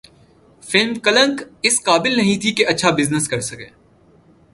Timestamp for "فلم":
0.63-0.93